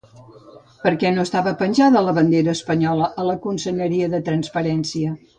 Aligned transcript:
Per 0.85 0.91
què 1.01 1.09
no 1.17 1.25
estava 1.27 1.51
penjada 1.59 2.01
la 2.05 2.15
bandera 2.17 2.55
espanyola 2.59 3.09
a 3.23 3.25
la 3.27 3.35
conselleria 3.43 4.09
de 4.15 4.23
Transparència? 4.31 5.13